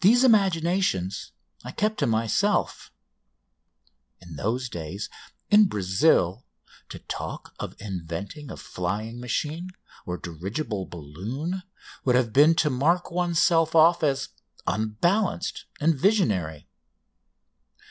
[0.00, 1.32] These imaginations
[1.62, 2.90] I kept to myself.
[4.22, 5.10] In those days,
[5.50, 6.46] in Brazil,
[6.88, 9.68] to talk of inventing a flying machine
[10.06, 11.62] or dirigible balloon
[12.06, 14.30] would have been to mark oneself off as
[14.66, 16.66] unbalanced and visionary.